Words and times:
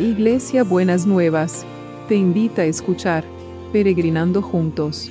Iglesia 0.00 0.64
Buenas 0.64 1.04
Nuevas, 1.04 1.66
te 2.08 2.14
invita 2.14 2.62
a 2.62 2.64
escuchar 2.64 3.22
Peregrinando 3.70 4.40
Juntos. 4.40 5.10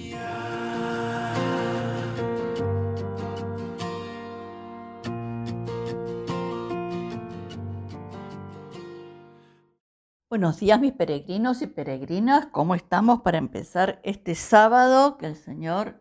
Buenos 10.27 10.59
días 10.59 10.79
mis 10.79 10.93
peregrinos 10.93 11.61
y 11.61 11.67
peregrinas, 11.67 12.47
¿cómo 12.47 12.73
estamos 12.73 13.21
para 13.21 13.37
empezar 13.37 14.01
este 14.03 14.33
sábado 14.33 15.17
que 15.17 15.27
el 15.27 15.35
Señor 15.35 15.99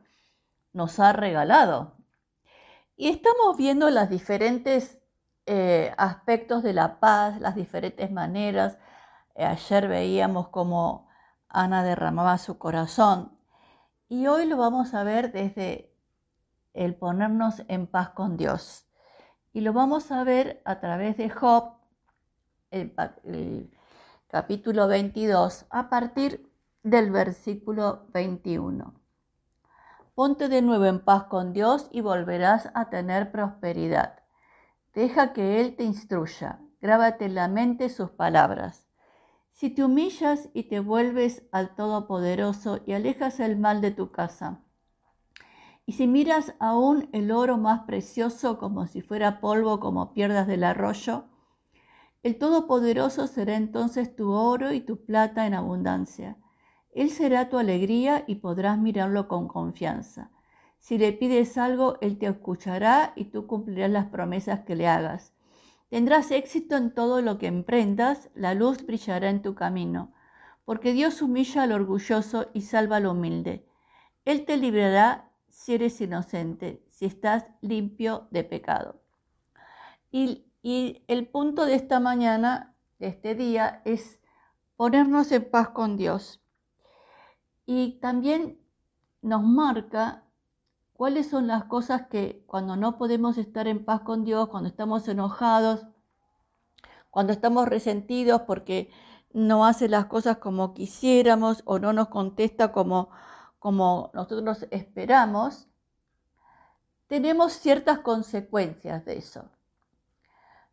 nos 0.73 0.99
ha 0.99 1.13
regalado? 1.13 1.95
Y 2.97 3.09
estamos 3.09 3.59
viendo 3.59 3.91
los 3.91 4.09
diferentes 4.09 4.98
eh, 5.49 5.95
aspectos 5.97 6.63
de 6.63 6.75
la 6.75 7.01
paz, 7.01 7.41
las 7.41 7.55
diferentes 7.55 8.11
maneras. 8.11 8.79
Eh, 9.35 9.45
ayer 9.47 9.89
veíamos 9.89 10.49
cómo 10.49 11.09
Ana 11.49 11.83
derramaba 11.83 12.37
su 12.37 12.59
corazón 12.59 13.33
y 14.11 14.27
hoy 14.27 14.45
lo 14.45 14.59
vamos 14.59 14.93
a 14.93 15.05
ver 15.05 15.33
desde 15.33 15.91
el 16.75 16.95
ponernos 16.95 17.63
en 17.69 17.87
paz 17.87 18.11
con 18.11 18.37
Dios. 18.37 18.87
Y 19.55 19.63
lo 19.63 19.73
vamos 19.73 20.11
a 20.13 20.23
ver 20.25 20.61
a 20.67 20.81
través 20.81 21.17
de 21.17 21.31
Job, 21.31 21.79
el, 22.71 23.71
capítulo 24.29 24.87
22, 24.87 25.65
a 25.71 25.89
partir 25.89 26.47
del 26.83 27.11
versículo 27.11 28.07
21. 28.13 28.95
Ponte 30.15 30.49
de 30.49 30.61
nuevo 30.61 30.85
en 30.85 31.01
paz 31.01 31.25
con 31.25 31.55
Dios 31.55 31.89
y 31.91 32.03
volverás 32.03 32.71
a 32.75 32.91
tener 32.91 33.33
prosperidad. 33.33 34.18
Deja 34.95 35.33
que 35.33 35.61
Él 35.61 35.77
te 35.77 35.85
instruya, 35.85 36.61
grábate 36.81 37.27
en 37.27 37.35
la 37.35 37.49
mente 37.49 37.89
sus 37.89 38.11
palabras. 38.11 38.89
Si 39.53 39.71
te 39.71 39.85
humillas 39.85 40.49
y 40.55 40.65
te 40.65 40.81
vuelves 40.81 41.43
al 41.53 41.75
Todopoderoso 41.75 42.81
y 42.87 42.93
alejas 42.93 43.41
el 43.41 43.59
mal 43.59 43.81
de 43.81 43.91
tu 43.91 44.11
casa, 44.13 44.63
y 45.85 45.93
si 45.93 46.07
miras 46.07 46.55
aún 46.59 47.09
el 47.13 47.31
oro 47.31 47.57
más 47.57 47.85
precioso 47.85 48.59
como 48.59 48.87
si 48.87 49.01
fuera 49.01 49.41
polvo, 49.41 49.81
como 49.81 50.13
pierdas 50.13 50.47
del 50.47 50.65
arroyo, 50.65 51.25
el 52.23 52.37
Todopoderoso 52.37 53.27
será 53.27 53.57
entonces 53.57 54.15
tu 54.15 54.33
oro 54.33 54.73
y 54.73 54.81
tu 54.81 55.05
plata 55.05 55.47
en 55.47 55.55
abundancia. 55.55 56.37
Él 56.91 57.11
será 57.11 57.49
tu 57.49 57.59
alegría 57.59 58.25
y 58.27 58.37
podrás 58.37 58.79
mirarlo 58.79 59.29
con 59.29 59.49
confianza. 59.49 60.31
Si 60.79 60.99
le 60.99 61.13
pides 61.13 61.59
algo, 61.59 61.99
Él 62.01 62.19
te 62.19 62.27
escuchará 62.27 63.13
y 63.17 63.27
tú 63.27 63.47
cumplirás 63.47 63.91
las 63.91 64.07
promesas 64.07 64.61
que 64.61 64.77
le 64.77 64.89
hagas. 64.89 65.35
Tendrás 65.91 66.31
éxito 66.31 66.77
en 66.77 66.95
todo 66.95 67.23
lo 67.23 67.39
que 67.39 67.47
emprendas, 67.47 68.31
la 68.35 68.55
luz 68.55 68.85
brillará 68.87 69.31
en 69.31 69.43
tu 69.43 69.55
camino, 69.55 70.13
porque 70.65 70.93
Dios 70.93 71.23
humilla 71.23 71.63
al 71.63 71.73
orgulloso 71.73 72.51
y 72.53 72.63
salva 72.63 72.97
al 72.97 73.07
humilde. 73.07 73.67
Él 74.25 74.45
te 74.45 74.57
librará 74.57 75.31
si 75.49 75.75
eres 75.75 76.01
inocente, 76.01 76.83
si 76.89 77.07
estás 77.07 77.47
limpio 77.63 78.29
de 78.31 78.45
pecado. 78.45 79.01
Y 80.11 80.49
y 80.63 81.03
el 81.07 81.27
punto 81.29 81.65
de 81.67 81.75
esta 81.75 82.01
mañana, 82.01 82.75
de 82.99 83.09
este 83.09 83.35
día, 83.35 83.81
es 83.85 84.21
ponernos 84.77 85.31
en 85.33 85.49
paz 85.51 85.71
con 85.71 85.97
Dios. 85.97 86.43
Y 87.65 87.99
también 88.01 88.59
nos 89.23 89.43
marca 89.43 90.25
cuáles 90.99 91.29
son 91.29 91.47
las 91.47 91.67
cosas 91.67 92.09
que 92.09 92.43
cuando 92.49 92.75
no 92.75 92.99
podemos 92.99 93.39
estar 93.39 93.69
en 93.69 93.85
paz 93.85 94.01
con 94.01 94.25
Dios, 94.25 94.49
cuando 94.49 94.69
estamos 94.69 95.07
enojados, 95.07 95.87
cuando 97.09 97.33
estamos 97.33 97.69
resentidos 97.69 98.43
porque 98.43 98.91
no 99.33 99.65
hace 99.65 99.89
las 99.89 100.07
cosas 100.07 100.39
como 100.39 100.75
quisiéramos 100.75 101.63
o 101.67 101.79
no 101.79 101.93
nos 101.93 102.09
contesta 102.09 102.73
como, 102.73 103.11
como 103.61 104.11
nosotros 104.13 104.67
esperamos, 104.73 105.69
tenemos 107.07 107.53
ciertas 107.53 108.01
consecuencias 108.01 109.05
de 109.05 109.19
eso. 109.19 109.49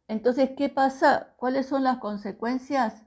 Entonces, 0.07 0.53
¿qué 0.57 0.69
pasa? 0.69 1.35
¿Cuáles 1.37 1.67
son 1.67 1.83
las 1.83 1.99
consecuencias? 1.99 3.03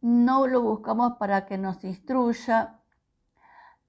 No 0.00 0.46
lo 0.46 0.62
buscamos 0.62 1.14
para 1.18 1.44
que 1.44 1.58
nos 1.58 1.82
instruya, 1.82 2.78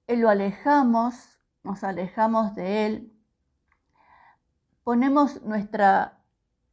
eh, 0.08 0.16
lo 0.16 0.28
alejamos, 0.28 1.37
nos 1.68 1.84
alejamos 1.84 2.54
de 2.54 2.86
él, 2.86 3.12
ponemos 4.84 5.42
nuestra 5.42 6.24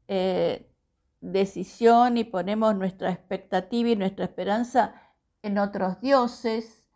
eh, 0.08 0.74
decisión 1.20 2.18
y 2.18 2.24
ponemos 2.24 2.74
nuestra 2.78 3.12
expectativa 3.12 3.90
y 3.90 3.98
nuestra 3.98 4.24
esperanza 4.24 4.96
en 5.42 5.58
otros 5.58 6.00
dioses, 6.00 6.88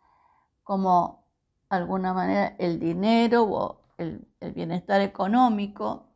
como 0.62 1.26
de 1.68 1.76
alguna 1.76 2.14
manera 2.14 2.56
el 2.58 2.80
dinero 2.80 3.42
o 3.42 3.82
el, 3.98 4.26
el 4.40 4.52
bienestar 4.52 5.02
económico. 5.02 6.06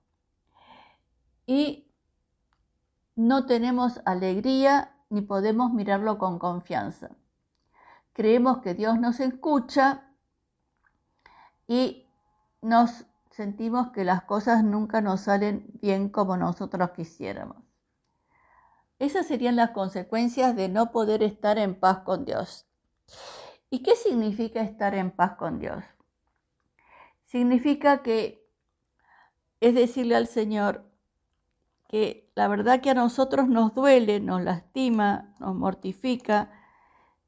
Y 1.47 1.93
no 3.15 3.45
tenemos 3.45 4.01
alegría 4.07 4.97
ni 5.11 5.21
podemos 5.21 5.71
mirarlo 5.71 6.17
con 6.17 6.39
confianza. 6.39 7.11
Creemos 8.15 8.63
que 8.63 8.73
Dios 8.73 8.99
nos 8.99 9.21
escucha 9.21 10.14
y 11.67 12.07
nos 12.63 13.07
sentimos 13.31 13.91
que 13.91 14.05
las 14.05 14.23
cosas 14.23 14.65
nunca 14.65 15.01
nos 15.01 15.23
salen 15.23 15.67
bien 15.81 16.09
como 16.09 16.37
nosotros 16.37 16.91
quisiéramos. 16.91 17.59
Esas 18.99 19.27
serían 19.27 19.57
las 19.57 19.71
consecuencias 19.71 20.55
de 20.55 20.69
no 20.69 20.93
poder 20.93 21.23
estar 21.23 21.59
en 21.59 21.75
paz 21.75 21.99
con 22.01 22.25
Dios. 22.25 22.67
¿Y 23.71 23.83
qué 23.83 23.97
significa 23.97 24.61
estar 24.61 24.95
en 24.95 25.11
paz 25.11 25.33
con 25.37 25.59
Dios? 25.59 25.83
Significa 27.25 28.03
que 28.03 28.45
es 29.61 29.75
decirle 29.75 30.15
al 30.15 30.27
Señor, 30.27 30.85
que 31.89 32.31
la 32.35 32.49
verdad 32.49 32.81
que 32.81 32.91
a 32.91 32.95
nosotros 32.95 33.49
nos 33.49 33.75
duele, 33.75 34.21
nos 34.21 34.43
lastima, 34.43 35.35
nos 35.39 35.55
mortifica, 35.55 36.51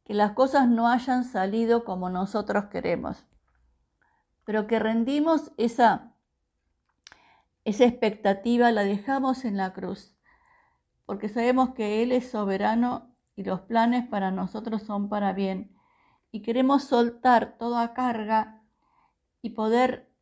que 0.04 0.14
las 0.14 0.32
cosas 0.32 0.68
no 0.68 0.88
hayan 0.88 1.24
salido 1.24 1.84
como 1.84 2.10
nosotros 2.10 2.66
queremos, 2.66 3.25
pero 4.46 4.68
que 4.68 4.78
rendimos 4.78 5.50
esa, 5.56 6.14
esa 7.64 7.84
expectativa, 7.84 8.70
la 8.70 8.84
dejamos 8.84 9.44
en 9.44 9.56
la 9.56 9.72
cruz, 9.72 10.16
porque 11.04 11.28
sabemos 11.28 11.74
que 11.74 12.02
Él 12.02 12.12
es 12.12 12.30
soberano 12.30 13.12
y 13.34 13.42
los 13.42 13.60
planes 13.62 14.06
para 14.06 14.30
nosotros 14.30 14.84
son 14.84 15.08
para 15.08 15.32
bien, 15.32 15.76
y 16.30 16.42
queremos 16.42 16.84
soltar 16.84 17.58
toda 17.58 17.92
carga 17.92 18.62
y 19.42 19.50
poder 19.50 20.12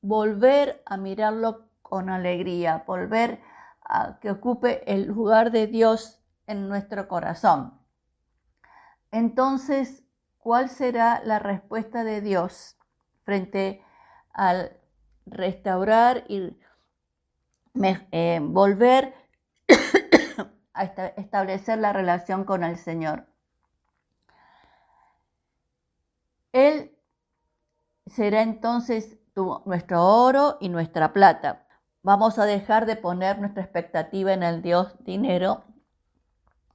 volver 0.00 0.82
a 0.86 0.96
mirarlo 0.96 1.68
con 1.82 2.08
alegría, 2.08 2.84
volver 2.86 3.42
a 3.82 4.18
que 4.18 4.30
ocupe 4.30 4.82
el 4.90 5.08
lugar 5.08 5.50
de 5.50 5.66
Dios 5.66 6.22
en 6.46 6.68
nuestro 6.68 7.06
corazón. 7.06 7.78
Entonces, 9.10 10.04
¿cuál 10.38 10.70
será 10.70 11.20
la 11.22 11.38
respuesta 11.38 12.02
de 12.02 12.22
Dios 12.22 12.75
frente 13.26 13.82
al 14.32 14.72
restaurar 15.26 16.24
y 16.28 16.56
eh, 18.12 18.38
volver 18.40 19.12
a 20.72 20.84
establecer 20.84 21.78
la 21.78 21.92
relación 21.92 22.44
con 22.44 22.64
el 22.64 22.78
Señor? 22.78 23.26
Él 26.52 26.96
será 28.06 28.40
entonces 28.40 29.18
nuestro 29.66 30.02
oro 30.02 30.56
y 30.60 30.70
nuestra 30.70 31.12
plata. 31.12 31.66
Vamos 32.02 32.38
a 32.38 32.46
dejar 32.46 32.86
de 32.86 32.96
poner 32.96 33.38
nuestra 33.38 33.62
expectativa 33.62 34.32
en 34.32 34.42
el 34.42 34.62
Dios 34.62 34.94
dinero 35.00 35.64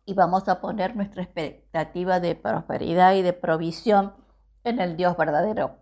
y 0.06 0.14
vamos 0.14 0.50
a 0.50 0.60
poner 0.62 0.96
nuestra 0.96 1.24
expectativa 1.24 2.20
de 2.20 2.36
prosperidad 2.36 3.14
y 3.16 3.22
de 3.22 3.34
provisión 3.34 4.14
en 4.64 4.80
el 4.80 4.98
Dios 4.98 5.18
verdadero. 5.18 5.81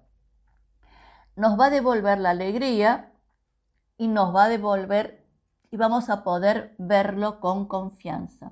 Nos 1.39 1.57
va 1.57 1.67
a 1.67 1.69
devolver 1.69 2.17
la 2.17 2.31
alegría 2.31 3.13
y 3.97 4.09
nos 4.09 4.35
va 4.35 4.43
a 4.43 4.49
devolver 4.49 5.25
y 5.71 5.77
vamos 5.77 6.09
a 6.09 6.21
poder 6.25 6.75
verlo 6.77 7.39
con 7.39 7.65
confianza. 7.65 8.51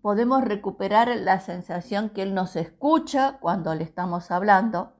podemos 0.00 0.44
recuperar 0.44 1.08
la 1.16 1.40
sensación 1.40 2.10
que 2.10 2.22
Él 2.22 2.32
nos 2.32 2.54
escucha 2.54 3.38
cuando 3.40 3.74
le 3.74 3.82
estamos 3.82 4.30
hablando 4.30 4.92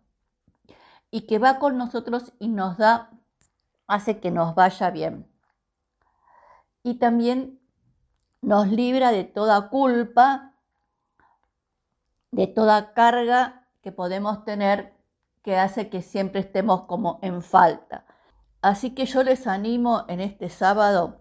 y 1.13 1.29
que 1.29 1.39
va 1.39 1.61
con 1.61 1.79
nosotros 1.79 2.33
y 2.41 2.49
nos 2.49 2.77
da, 2.77 3.11
hace 3.87 4.19
que 4.19 4.33
nos 4.33 4.57
vaya 4.57 4.91
bien. 4.91 5.29
Y 6.83 6.95
también 6.95 7.61
nos 8.43 8.67
libra 8.67 9.13
de 9.13 9.23
toda 9.23 9.69
culpa, 9.69 10.55
de 12.33 12.49
toda 12.49 12.95
carga 12.95 13.61
que 13.85 13.93
podemos 13.93 14.45
tener 14.45 14.95
que 15.43 15.59
hace 15.59 15.91
que 15.91 16.01
siempre 16.01 16.41
estemos 16.41 16.85
como 16.85 17.19
en 17.21 17.43
falta. 17.43 18.07
Así 18.63 18.95
que 18.95 19.05
yo 19.05 19.23
les 19.23 19.47
animo 19.47 20.07
en 20.09 20.23
este 20.23 20.49
sábado 20.49 21.21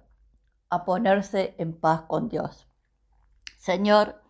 a 0.69 0.85
ponerse 0.85 1.55
en 1.57 1.77
paz 1.77 2.03
con 2.03 2.29
Dios. 2.29 2.65
Señor, 3.57 4.23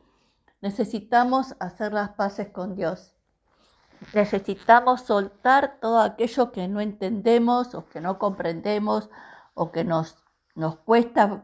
necesitamos 0.62 1.56
hacer 1.60 1.94
las 1.94 2.10
paces 2.14 2.50
con 2.50 2.76
Dios. 2.76 3.14
Necesitamos 4.16 5.02
soltar 5.02 5.78
todo 5.80 6.00
aquello 6.02 6.52
que 6.52 6.68
no 6.68 6.82
entendemos 6.82 7.76
o 7.76 7.86
que 7.86 8.02
no 8.02 8.18
comprendemos 8.18 9.12
o 9.54 9.72
que 9.72 9.84
nos, 9.84 10.18
nos 10.56 10.78
cuesta 10.78 11.44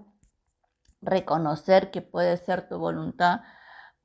reconocer 1.04 1.92
que 1.92 2.02
puede 2.02 2.36
ser 2.38 2.68
tu 2.68 2.80
voluntad 2.80 3.42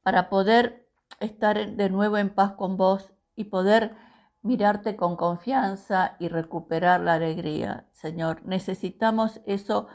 para 0.03 0.29
poder 0.29 0.84
estar 1.21 1.77
de 1.77 1.91
nuevo 1.91 2.17
en 2.19 2.35
paz 2.35 2.53
con 2.53 2.77
vos 2.77 3.13
y 3.37 3.45
poder 3.45 3.95
mirarte 4.43 4.97
con 4.97 5.17
confianza 5.17 6.17
y 6.19 6.29
recuperar 6.29 7.01
la 7.01 7.15
alegría, 7.15 7.87
Señor. 7.93 8.43
Necesitamos 8.45 9.41
eso, 9.47 9.89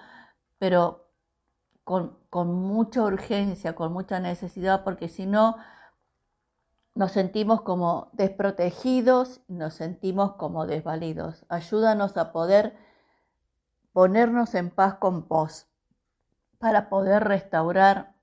pero 0.58 1.08
con, 1.84 2.18
con, 2.30 2.54
mucha 2.54 3.04
urgencia, 3.04 3.76
con 3.76 3.94
mucha 3.94 4.20
necesidad, 4.20 4.84
porque 4.84 5.08
si 5.08 5.26
no, 5.26 5.58
nos 6.96 7.12
sentimos 7.12 7.62
como 7.62 8.10
desprotegidos, 8.14 9.42
nos 9.48 9.76
sentimos 9.76 10.34
como 10.34 10.66
desvalidos. 10.66 11.46
Ayúdanos 11.50 12.18
a 12.18 12.32
poder 12.32 12.76
ponernos 13.94 14.56
en 14.56 14.70
paz 14.70 14.96
con 14.96 15.28
vos, 15.28 15.70
para 16.60 16.90
poder 16.90 17.24
restaurar 17.24 18.14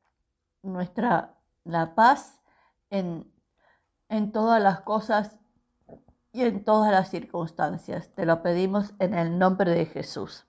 nuestra 0.62 1.34
la 1.64 1.94
paz 1.94 2.40
en, 2.90 3.32
todas 4.32 4.62
las 4.62 4.80
cosas 4.80 5.38
y 6.32 6.42
en 6.42 6.64
todas 6.64 6.92
las 6.92 7.10
circunstancias. 7.10 8.10
Te 8.14 8.26
lo 8.26 8.42
pedimos 8.42 8.94
en 8.98 9.14
el 9.14 9.38
nombre 9.38 9.72
de 9.72 9.86
Jesús. 9.86 10.46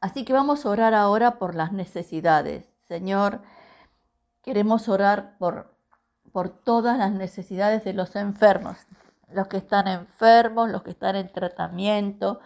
Así 0.00 0.24
que 0.24 0.32
vamos 0.32 0.66
a 0.66 0.70
orar 0.70 0.94
ahora 0.94 1.38
por 1.38 1.54
las 1.54 1.72
necesidades. 1.72 2.68
Señor, 2.88 3.40
queremos 4.42 4.88
orar 4.88 5.36
por, 5.38 5.74
por 6.32 6.48
todas 6.48 6.98
las 6.98 7.12
necesidades 7.12 7.84
de 7.84 7.92
los 7.92 8.16
enfermos, 8.16 8.78
los 9.30 9.46
que 9.46 9.58
están 9.58 9.86
enfermos, 9.86 10.70
los 10.70 10.82
que 10.82 10.90
están 10.90 11.16
en 11.16 11.32
tratamiento, 11.32 12.40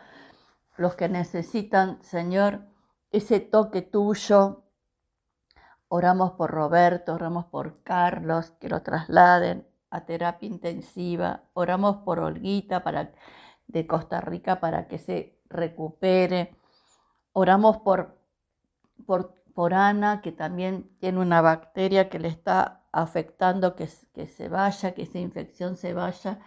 los 0.76 0.94
que 0.94 1.08
necesitan, 1.08 2.02
Señor, 2.02 2.60
ese 3.10 3.40
toque 3.40 3.82
tuyo. 3.82 4.65
Oramos 5.98 6.32
por 6.32 6.50
Roberto, 6.50 7.14
oramos 7.14 7.46
por 7.46 7.82
Carlos, 7.82 8.50
que 8.60 8.68
lo 8.68 8.82
trasladen 8.82 9.66
a 9.88 10.04
terapia 10.04 10.46
intensiva. 10.46 11.44
Oramos 11.54 11.96
por 12.04 12.18
Olguita 12.18 12.84
de 13.66 13.86
Costa 13.86 14.20
Rica 14.20 14.60
para 14.60 14.88
que 14.88 14.98
se 14.98 15.40
recupere. 15.48 16.54
Oramos 17.32 17.78
por, 17.78 18.18
por, 19.06 19.72
Ana, 19.72 20.20
que 20.20 20.32
también 20.32 20.94
tiene 21.00 21.18
una 21.18 21.40
bacteria 21.40 22.10
que 22.10 22.18
le 22.18 22.28
está 22.28 22.84
afectando 22.92 23.74
que 23.74 23.86
se 23.86 24.48
vaya, 24.50 24.92
que 24.92 25.04
esa 25.04 25.18
infección 25.18 25.76
se 25.78 25.94
vaya. 25.94 26.40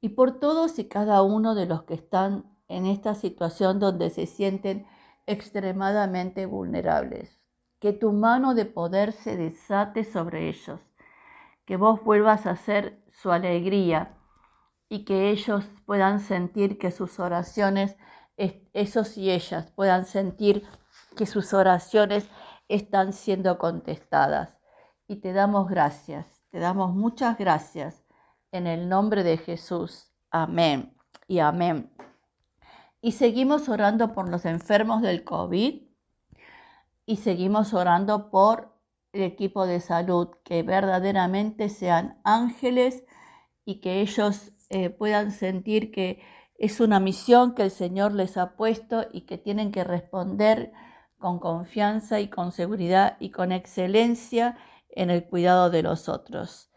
Y 0.00 0.10
por 0.10 0.38
todos 0.38 0.78
y 0.78 0.84
cada 0.84 1.20
uno 1.22 1.56
de 1.56 1.66
los 1.66 1.82
que 1.82 1.94
están 1.94 2.44
en 2.68 2.86
esta 2.86 3.16
situación 3.16 3.80
donde 3.80 4.10
se 4.10 4.26
sienten 4.26 4.86
extremadamente 5.26 6.46
vulnerables. 6.46 7.43
Que 7.84 7.92
tu 7.92 8.12
mano 8.12 8.54
de 8.54 8.64
poder 8.64 9.12
se 9.12 9.36
desate 9.36 10.04
sobre 10.04 10.48
ellos 10.48 10.80
que 11.66 11.76
vos 11.76 12.02
vuelvas 12.02 12.46
a 12.46 12.56
ser 12.56 12.98
su 13.12 13.30
alegría 13.30 14.16
y 14.88 15.04
que 15.04 15.28
ellos 15.28 15.66
puedan 15.84 16.20
sentir 16.20 16.78
que 16.78 16.90
sus 16.90 17.20
oraciones, 17.20 17.98
esos 18.72 19.18
y 19.18 19.30
ellas 19.30 19.70
puedan 19.72 20.06
sentir 20.06 20.66
que 21.14 21.26
sus 21.26 21.52
oraciones 21.52 22.26
están 22.68 23.12
siendo 23.12 23.58
contestadas. 23.58 24.56
Y 25.06 25.16
te 25.16 25.34
damos 25.34 25.68
gracias, 25.68 26.42
te 26.48 26.60
damos 26.60 26.94
muchas 26.94 27.36
gracias 27.36 28.02
en 28.50 28.66
el 28.66 28.88
nombre 28.88 29.24
de 29.24 29.36
Jesús. 29.36 30.10
Amén 30.30 30.96
y 31.28 31.40
amén. 31.40 31.94
Y 33.02 33.12
seguimos 33.12 33.68
orando 33.68 34.14
por 34.14 34.30
los 34.30 34.46
enfermos 34.46 35.02
del 35.02 35.22
COVID 35.22 35.83
y 37.06 37.16
seguimos 37.16 37.74
orando 37.74 38.30
por 38.30 38.72
el 39.12 39.22
equipo 39.22 39.66
de 39.66 39.80
salud, 39.80 40.28
que 40.44 40.62
verdaderamente 40.62 41.68
sean 41.68 42.20
ángeles 42.24 43.04
y 43.64 43.80
que 43.80 44.00
ellos 44.00 44.52
eh, 44.70 44.90
puedan 44.90 45.30
sentir 45.30 45.92
que 45.92 46.20
es 46.58 46.80
una 46.80 47.00
misión 47.00 47.54
que 47.54 47.62
el 47.62 47.70
Señor 47.70 48.12
les 48.12 48.36
ha 48.36 48.56
puesto 48.56 49.06
y 49.12 49.22
que 49.22 49.38
tienen 49.38 49.72
que 49.72 49.84
responder 49.84 50.72
con 51.18 51.38
confianza 51.38 52.20
y 52.20 52.28
con 52.28 52.52
seguridad 52.52 53.16
y 53.20 53.30
con 53.30 53.52
excelencia 53.52 54.56
en 54.90 55.10
el 55.10 55.24
cuidado 55.24 55.70
de 55.70 55.82
los 55.82 56.08
otros. 56.08 56.70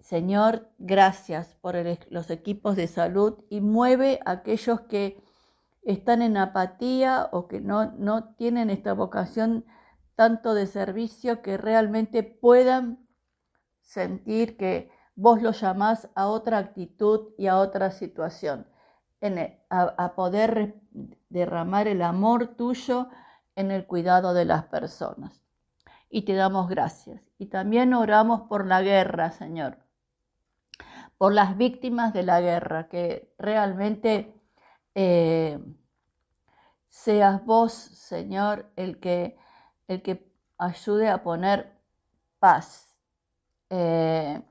Señor, 0.00 0.70
gracias 0.78 1.54
por 1.60 1.76
los 2.10 2.30
equipos 2.30 2.76
de 2.76 2.86
salud 2.86 3.44
y 3.50 3.60
mueve 3.60 4.20
a 4.24 4.32
aquellos 4.32 4.80
que 4.82 5.22
están 5.82 6.22
en 6.22 6.36
apatía 6.36 7.28
o 7.32 7.48
que 7.48 7.60
no, 7.60 7.92
no 7.92 8.34
tienen 8.34 8.70
esta 8.70 8.92
vocación 8.92 9.64
tanto 10.14 10.54
de 10.54 10.66
servicio 10.66 11.42
que 11.42 11.56
realmente 11.56 12.22
puedan 12.22 13.06
sentir 13.82 14.56
que 14.56 14.90
vos 15.14 15.42
los 15.42 15.60
llamás 15.60 16.08
a 16.14 16.28
otra 16.28 16.58
actitud 16.58 17.30
y 17.38 17.48
a 17.48 17.58
otra 17.58 17.90
situación, 17.90 18.66
a, 19.70 20.14
poder 20.14 20.76
derramar 21.28 21.88
el 21.88 22.02
amor 22.02 22.56
tuyo 22.56 23.08
en 23.56 23.72
el 23.72 23.86
cuidado 23.86 24.34
de 24.34 24.44
las 24.44 24.64
personas. 24.66 25.42
Y 26.08 26.22
te 26.22 26.34
damos 26.34 26.68
gracias. 26.68 27.20
Y 27.38 27.46
también 27.46 27.94
oramos 27.94 28.42
por 28.42 28.66
la 28.66 28.80
guerra, 28.82 29.32
Señor, 29.32 29.78
por 31.16 31.32
las 31.32 31.56
víctimas 31.56 32.12
de 32.12 32.22
la 32.22 32.40
guerra, 32.40 32.88
que 32.88 33.34
realmente 33.38 34.37
eh, 35.00 35.60
seas 36.88 37.44
vos, 37.44 37.72
Señor, 37.72 38.68
el 38.74 38.98
que 38.98 39.38
el 39.86 40.02
que 40.02 40.28
ayude 40.58 41.08
a 41.08 41.22
poner 41.22 41.72
paz 42.40 42.92
eh, 43.70 44.42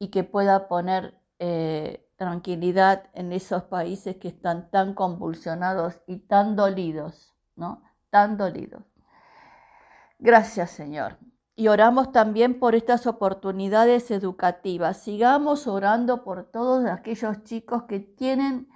y 0.00 0.08
que 0.08 0.24
pueda 0.24 0.66
poner 0.66 1.14
eh, 1.38 2.04
tranquilidad 2.16 3.04
en 3.12 3.32
esos 3.32 3.62
países 3.62 4.16
que 4.16 4.26
están 4.26 4.72
tan 4.72 4.94
convulsionados 4.94 6.02
y 6.08 6.16
tan 6.18 6.56
dolidos, 6.56 7.32
¿no? 7.54 7.84
Tan 8.10 8.38
dolidos. 8.38 8.82
Gracias, 10.18 10.72
Señor. 10.72 11.16
Y 11.54 11.68
oramos 11.68 12.10
también 12.10 12.58
por 12.58 12.74
estas 12.74 13.06
oportunidades 13.06 14.10
educativas. 14.10 14.96
Sigamos 14.96 15.68
orando 15.68 16.24
por 16.24 16.42
todos 16.42 16.86
aquellos 16.86 17.44
chicos 17.44 17.84
que 17.84 18.00
tienen 18.00 18.68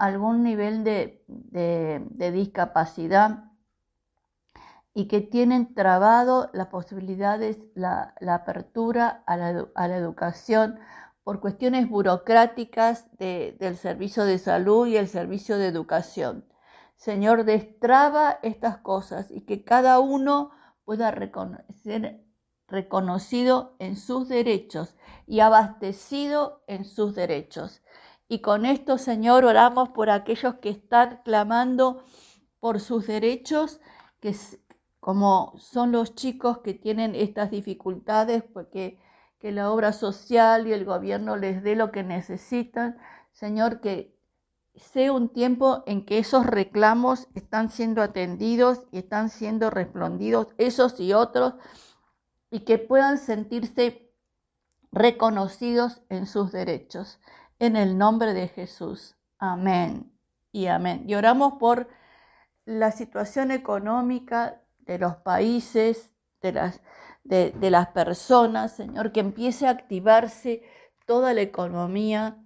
algún 0.00 0.42
nivel 0.42 0.82
de, 0.82 1.22
discapacidad 2.32 3.44
y 4.94 5.06
que 5.08 5.20
tienen 5.20 5.74
trabado 5.74 6.48
las 6.54 6.68
posibilidades, 6.68 7.58
la, 7.74 8.14
apertura 8.26 9.22
a 9.26 9.36
la, 9.36 9.96
educación 9.96 10.80
por 11.22 11.40
cuestiones 11.40 11.88
burocráticas 11.88 13.10
del 13.18 13.76
servicio 13.76 14.24
de 14.24 14.38
salud 14.38 14.86
y 14.86 14.96
el 14.96 15.06
servicio 15.06 15.58
de 15.58 15.68
educación. 15.68 16.46
Señor, 16.96 17.44
destraba 17.44 18.38
estas 18.42 18.78
cosas 18.78 19.30
y 19.30 19.42
que 19.42 19.64
cada 19.64 20.00
uno 20.00 20.50
pueda 20.86 21.14
ser 21.82 22.24
reconocido 22.68 23.76
en 23.78 23.96
sus 23.96 24.28
derechos 24.28 24.96
y 25.26 25.40
abastecido 25.40 26.62
en 26.66 26.86
sus 26.86 27.14
derechos. 27.14 27.82
Y 28.30 28.42
con 28.42 28.64
esto, 28.64 28.96
Señor, 28.96 29.44
oramos 29.44 29.88
por 29.88 30.08
aquellos 30.08 30.54
que 30.60 30.68
están 30.68 31.20
clamando 31.24 32.04
por 32.60 32.78
sus 32.78 33.08
derechos, 33.08 33.80
que, 34.20 34.36
como 35.00 35.52
son 35.58 35.90
los 35.90 36.14
chicos 36.14 36.58
que 36.58 36.72
tienen 36.72 37.16
estas 37.16 37.50
dificultades, 37.50 38.44
porque 38.44 39.00
que 39.40 39.50
la 39.50 39.72
obra 39.72 39.92
social 39.92 40.68
y 40.68 40.72
el 40.72 40.84
gobierno 40.84 41.36
les 41.36 41.64
dé 41.64 41.74
lo 41.74 41.90
que 41.90 42.04
necesitan. 42.04 42.98
Señor, 43.32 43.80
que 43.80 44.16
sea 44.76 45.10
un 45.10 45.30
tiempo 45.30 45.82
en 45.86 46.06
que 46.06 46.18
esos 46.20 46.46
reclamos 46.46 47.26
están 47.34 47.68
siendo 47.68 48.00
atendidos 48.00 48.86
y 48.92 48.98
están 48.98 49.28
siendo 49.28 49.70
respondidos, 49.70 50.54
esos 50.56 51.00
y 51.00 51.14
otros, 51.14 51.54
y 52.48 52.60
que 52.60 52.78
puedan 52.78 53.18
sentirse 53.18 54.14
reconocidos 54.92 56.00
en 56.10 56.26
sus 56.26 56.52
derechos. 56.52 57.18
En 57.60 57.76
el 57.76 57.98
nombre 57.98 58.32
de 58.32 58.48
Jesús. 58.48 59.16
Amén 59.38 60.10
y 60.50 60.66
amén. 60.66 61.04
Y 61.06 61.14
oramos 61.14 61.58
por 61.60 61.88
la 62.64 62.90
situación 62.90 63.50
económica 63.50 64.62
de 64.78 64.98
los 64.98 65.16
países, 65.16 66.10
de 66.40 66.52
las, 66.52 66.80
de, 67.22 67.52
las 67.70 67.88
personas, 67.88 68.72
Señor, 68.72 69.12
que 69.12 69.20
empiece 69.20 69.66
a 69.66 69.70
activarse 69.72 70.62
toda 71.04 71.34
la 71.34 71.42
economía 71.42 72.38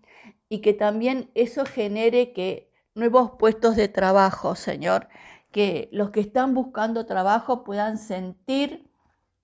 y 0.49 0.61
que 0.63 0.73
también 0.73 1.31
eso 1.35 1.65
genere 1.65 2.33
que 2.33 2.73
nuevos 2.97 3.33
puestos 3.39 3.77
de 3.77 3.87
trabajo, 3.87 4.57
Señor, 4.57 5.09
que 5.53 5.89
los 5.93 6.11
que 6.11 6.21
están 6.21 6.55
buscando 6.55 7.07
trabajo 7.07 7.63
puedan 7.63 7.99
sentir 7.99 8.91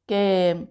que 0.07 0.69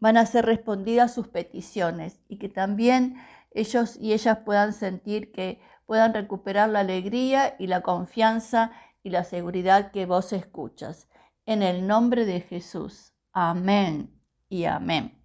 van 0.00 0.18
a 0.18 0.26
ser 0.26 0.44
respondidas 0.44 1.14
sus 1.14 1.28
peticiones 1.28 2.20
y 2.28 2.36
que 2.36 2.50
también 2.50 3.16
ellos 3.54 3.96
y 3.96 4.12
ellas 4.12 4.38
puedan 4.44 4.72
sentir 4.72 5.32
que 5.32 5.60
puedan 5.86 6.12
recuperar 6.12 6.68
la 6.68 6.80
alegría 6.80 7.54
y 7.58 7.68
la 7.68 7.82
confianza 7.82 8.72
y 9.02 9.10
la 9.10 9.24
seguridad 9.24 9.92
que 9.92 10.06
vos 10.06 10.32
escuchas. 10.32 11.08
En 11.46 11.62
el 11.62 11.86
nombre 11.86 12.26
de 12.26 12.40
Jesús. 12.40 13.12
Amén 13.32 14.10
y 14.48 14.64
amén. 14.64 15.22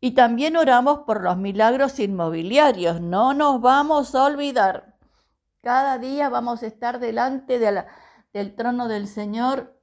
Y 0.00 0.12
también 0.12 0.56
oramos 0.56 1.00
por 1.00 1.22
los 1.22 1.36
milagros 1.36 1.98
inmobiliarios. 1.98 3.00
No 3.00 3.34
nos 3.34 3.60
vamos 3.60 4.14
a 4.14 4.24
olvidar. 4.24 4.94
Cada 5.62 5.98
día 5.98 6.28
vamos 6.28 6.62
a 6.62 6.66
estar 6.66 7.00
delante 7.00 7.58
de 7.58 7.72
la 7.72 7.86
del 8.32 8.54
trono 8.54 8.86
del 8.86 9.08
Señor, 9.08 9.80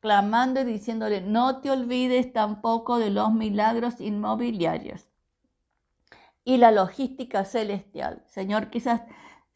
clamando 0.00 0.60
y 0.60 0.64
diciéndole, 0.64 1.22
no 1.22 1.62
te 1.62 1.70
olvides 1.70 2.34
tampoco 2.34 2.98
de 2.98 3.08
los 3.08 3.32
milagros 3.32 3.98
inmobiliarios 3.98 5.08
y 6.44 6.58
la 6.58 6.70
logística 6.70 7.44
celestial. 7.44 8.22
Señor, 8.26 8.70
quizás 8.70 9.02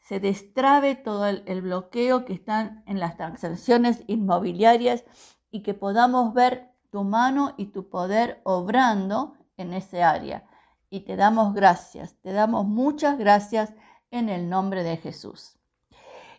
se 0.00 0.20
destrabe 0.20 0.94
todo 0.94 1.26
el, 1.26 1.42
el 1.46 1.62
bloqueo 1.62 2.24
que 2.24 2.32
están 2.32 2.82
en 2.86 2.98
las 2.98 3.16
transacciones 3.16 4.02
inmobiliarias 4.06 5.04
y 5.50 5.62
que 5.62 5.74
podamos 5.74 6.34
ver 6.34 6.70
tu 6.90 7.04
mano 7.04 7.54
y 7.56 7.66
tu 7.66 7.90
poder 7.90 8.40
obrando 8.44 9.36
en 9.56 9.74
ese 9.74 10.02
área. 10.02 10.46
Y 10.90 11.00
te 11.00 11.16
damos 11.16 11.54
gracias, 11.54 12.16
te 12.22 12.32
damos 12.32 12.66
muchas 12.66 13.18
gracias 13.18 13.74
en 14.10 14.30
el 14.30 14.48
nombre 14.48 14.82
de 14.82 14.96
Jesús. 14.96 15.58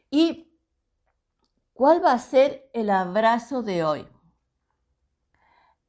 Y 0.09 0.49
¿Cuál 1.79 2.03
va 2.03 2.11
a 2.11 2.19
ser 2.19 2.69
el 2.73 2.89
abrazo 2.89 3.63
de 3.63 3.85
hoy? 3.85 4.05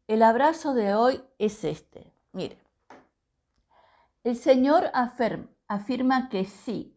El 0.06 0.22
abrazo 0.22 0.72
de 0.72 0.94
hoy 0.94 1.20
es 1.36 1.64
este. 1.64 2.14
Mire, 2.30 2.62
el 4.22 4.36
Señor 4.36 4.90
afirma, 4.92 6.28
que 6.28 6.44
sí, 6.44 6.96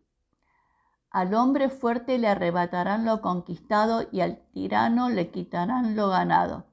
al 1.09 1.33
hombre 1.35 1.69
fuerte 1.69 2.17
le 2.17 2.27
arrebatarán 2.27 3.05
lo 3.05 3.21
conquistado 3.21 4.07
y 4.11 4.21
al 4.21 4.41
tirano 4.51 5.09
le 5.09 5.29
quitarán 5.31 5.95
lo 5.95 6.09
ganado. 6.09 6.65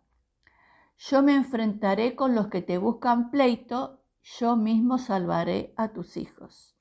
Yo 0.97 1.23
me 1.23 1.35
enfrentaré 1.35 2.16
con 2.16 2.35
los 2.35 2.49
que 2.49 2.62
te 2.62 2.78
buscan 2.78 3.30
pleito, 3.30 4.00
yo 4.23 4.57
mismo 4.57 4.99
salvaré 4.99 5.73
a 5.76 5.92
tus 5.92 6.16
hijos. 6.16 6.76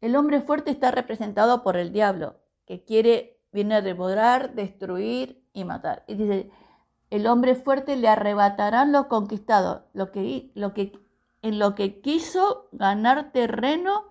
El 0.00 0.16
hombre 0.16 0.40
fuerte 0.40 0.70
está 0.70 0.90
representado 0.90 1.62
por 1.62 1.76
el 1.76 1.92
diablo, 1.92 2.40
que 2.66 2.84
quiere 2.84 3.40
viene 3.52 3.76
a 3.76 3.82
devorar, 3.82 4.54
destruir 4.54 5.46
y 5.52 5.64
matar. 5.64 6.04
Y 6.08 6.16
dice, 6.16 6.50
el 7.10 7.26
hombre 7.26 7.54
fuerte 7.54 7.96
le 7.96 8.08
arrebatarán 8.08 8.90
lo 8.90 9.08
conquistado, 9.08 9.86
lo 9.92 10.10
que, 10.10 10.50
lo 10.54 10.74
que, 10.74 11.03
en 11.44 11.58
lo 11.58 11.74
que 11.74 12.00
quiso 12.00 12.70
ganar 12.72 13.30
terreno 13.30 14.06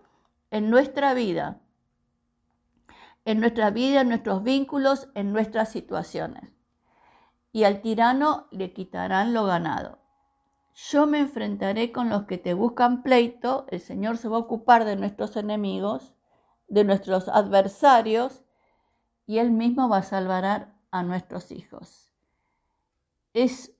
en 0.51 0.69
nuestra 0.69 1.15
vida, 1.15 1.59
en 3.25 3.39
nuestra 3.39 3.71
vida, 3.71 4.01
en 4.01 4.09
nuestros 4.09 4.43
vínculos, 4.43 5.09
en 5.15 5.33
nuestras 5.33 5.71
situaciones. 5.71 6.51
Y 7.51 7.63
al 7.63 7.81
tirano 7.81 8.45
le 8.51 8.71
quitarán 8.71 9.33
lo 9.33 9.45
ganado. 9.45 9.97
Yo 10.75 11.07
me 11.07 11.21
enfrentaré 11.21 11.91
con 11.91 12.07
los 12.07 12.25
que 12.25 12.37
te 12.37 12.53
buscan 12.53 13.01
pleito, 13.01 13.65
el 13.69 13.79
Señor 13.79 14.17
se 14.17 14.29
va 14.29 14.37
a 14.37 14.41
ocupar 14.41 14.85
de 14.85 14.95
nuestros 14.95 15.35
enemigos, 15.35 16.13
de 16.67 16.83
nuestros 16.83 17.29
adversarios, 17.29 18.43
y 19.25 19.39
Él 19.39 19.49
mismo 19.49 19.89
va 19.89 19.97
a 19.97 20.03
salvar 20.03 20.71
a 20.91 21.01
nuestros 21.01 21.51
hijos. 21.51 22.11
Es 23.33 23.75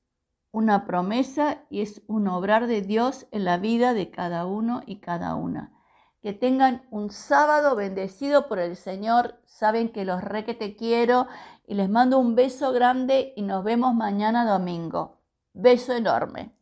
una 0.53 0.85
promesa 0.85 1.65
y 1.71 1.81
es 1.81 2.03
un 2.07 2.27
obrar 2.27 2.67
de 2.67 2.81
Dios 2.81 3.25
en 3.31 3.43
la 3.43 3.57
vida 3.57 3.95
de 3.95 4.11
cada 4.11 4.45
uno 4.45 4.83
y 4.85 4.97
cada 4.97 5.33
una. 5.33 5.73
Que 6.21 6.31
tengan 6.31 6.85
un 6.91 7.09
sábado 7.09 7.75
bendecido 7.75 8.47
por 8.47 8.59
el 8.59 8.77
Señor. 8.77 9.41
Saben 9.45 9.91
que 9.91 10.05
los 10.05 10.23
re 10.23 10.45
que 10.45 10.53
te 10.53 10.75
quiero 10.75 11.27
y 11.65 11.73
les 11.73 11.89
mando 11.89 12.19
un 12.19 12.35
beso 12.35 12.71
grande 12.71 13.33
y 13.35 13.41
nos 13.41 13.63
vemos 13.63 13.95
mañana 13.95 14.45
domingo. 14.45 15.17
Beso 15.53 15.93
enorme. 15.93 16.55